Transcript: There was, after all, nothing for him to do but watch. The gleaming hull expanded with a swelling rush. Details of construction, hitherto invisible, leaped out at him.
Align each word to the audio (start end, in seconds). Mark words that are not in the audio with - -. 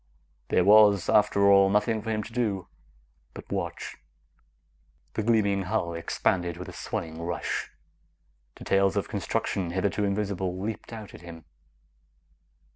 There 0.47 0.63
was, 0.65 1.09
after 1.09 1.47
all, 1.51 1.69
nothing 1.69 2.01
for 2.01 2.09
him 2.09 2.23
to 2.23 2.33
do 2.33 2.67
but 3.35 3.51
watch. 3.51 3.97
The 5.13 5.21
gleaming 5.21 5.61
hull 5.61 5.93
expanded 5.93 6.57
with 6.57 6.67
a 6.67 6.73
swelling 6.73 7.21
rush. 7.21 7.69
Details 8.55 8.97
of 8.97 9.09
construction, 9.09 9.69
hitherto 9.69 10.03
invisible, 10.03 10.59
leaped 10.59 10.91
out 10.91 11.13
at 11.13 11.21
him. 11.21 11.45